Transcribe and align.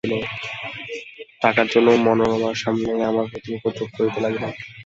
টাকার 1.41 1.67
জন্য 1.67 1.87
মনোরমার 2.05 2.55
সামনেই 2.55 3.01
আমার 3.09 3.25
প্রতি 3.31 3.49
উপদ্রব 3.57 3.89
করিতে 3.95 4.19
লাগিল। 4.23 4.43